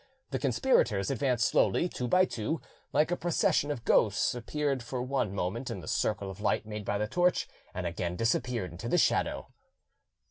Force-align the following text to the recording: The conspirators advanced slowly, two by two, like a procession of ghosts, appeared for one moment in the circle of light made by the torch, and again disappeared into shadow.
The 0.31 0.39
conspirators 0.39 1.11
advanced 1.11 1.47
slowly, 1.47 1.87
two 1.87 2.07
by 2.07 2.25
two, 2.25 2.59
like 2.91 3.11
a 3.11 3.15
procession 3.15 3.69
of 3.69 3.85
ghosts, 3.85 4.33
appeared 4.33 4.81
for 4.81 5.03
one 5.03 5.31
moment 5.35 5.69
in 5.69 5.79
the 5.81 5.87
circle 5.87 6.31
of 6.31 6.41
light 6.41 6.65
made 6.65 6.83
by 6.85 6.97
the 6.97 7.07
torch, 7.07 7.47
and 7.71 7.85
again 7.85 8.15
disappeared 8.15 8.71
into 8.71 8.97
shadow. 8.97 9.53